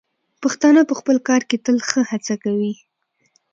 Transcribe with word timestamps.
پښتانه 0.41 0.81
په 0.89 0.93
خپل 0.99 1.17
کار 1.27 1.41
کې 1.49 1.57
تل 1.65 1.77
ښه 1.89 2.01
هڅه 2.11 2.33
کوي. 2.43 2.73